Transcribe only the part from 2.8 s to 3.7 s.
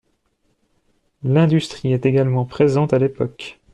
à l'époque.